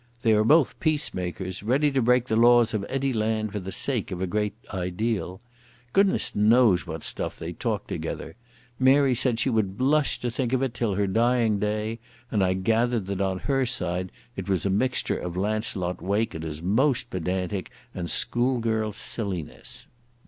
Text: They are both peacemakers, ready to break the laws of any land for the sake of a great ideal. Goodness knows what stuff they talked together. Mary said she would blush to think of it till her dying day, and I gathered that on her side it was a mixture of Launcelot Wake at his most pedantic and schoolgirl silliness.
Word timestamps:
They 0.23 0.31
are 0.33 0.43
both 0.43 0.79
peacemakers, 0.79 1.61
ready 1.61 1.91
to 1.91 2.01
break 2.01 2.25
the 2.25 2.35
laws 2.35 2.73
of 2.73 2.83
any 2.89 3.13
land 3.13 3.51
for 3.51 3.59
the 3.59 3.71
sake 3.71 4.09
of 4.09 4.19
a 4.19 4.25
great 4.25 4.55
ideal. 4.73 5.41
Goodness 5.93 6.35
knows 6.35 6.87
what 6.87 7.03
stuff 7.03 7.37
they 7.37 7.53
talked 7.53 7.89
together. 7.89 8.35
Mary 8.79 9.13
said 9.13 9.37
she 9.37 9.51
would 9.51 9.77
blush 9.77 10.17
to 10.21 10.31
think 10.31 10.53
of 10.53 10.63
it 10.63 10.73
till 10.73 10.95
her 10.95 11.05
dying 11.05 11.59
day, 11.59 11.99
and 12.31 12.43
I 12.43 12.55
gathered 12.55 13.05
that 13.05 13.21
on 13.21 13.41
her 13.41 13.63
side 13.63 14.11
it 14.35 14.49
was 14.49 14.65
a 14.65 14.71
mixture 14.71 15.19
of 15.19 15.37
Launcelot 15.37 16.01
Wake 16.01 16.33
at 16.33 16.41
his 16.41 16.63
most 16.63 17.11
pedantic 17.11 17.69
and 17.93 18.09
schoolgirl 18.09 18.93
silliness. 18.93 19.85